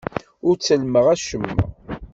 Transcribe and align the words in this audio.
Ur 0.47 0.55
ttellmeɣ 0.55 1.05
acemma. 1.13 1.53